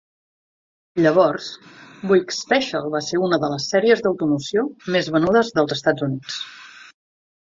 Llavors, 1.05 1.49
Buick 2.11 2.33
Special 2.37 2.89
va 2.97 3.01
ser 3.09 3.21
una 3.27 3.39
de 3.43 3.51
les 3.53 3.69
sèries 3.75 4.03
d'automoció 4.07 4.65
més 4.97 5.11
venudes 5.19 5.53
dels 5.59 5.77
Estats 5.81 6.07
Units. 6.09 6.41